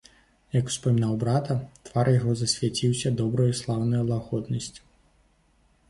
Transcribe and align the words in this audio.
Як 0.53 0.69
успамінаў 0.71 1.11
брата, 1.23 1.57
твар 1.89 2.11
яго 2.13 2.31
засвяціўся 2.41 3.13
добраю, 3.21 3.49
слаўнаю 3.61 4.03
лагоднасцю. 4.13 4.83